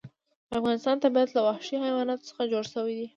د 0.49 0.51
افغانستان 0.59 0.95
طبیعت 1.03 1.29
له 1.33 1.41
وحشي 1.47 1.75
حیواناتو 1.85 2.27
څخه 2.29 2.43
جوړ 2.51 2.63
شوی 2.73 2.93
دی. 2.99 3.07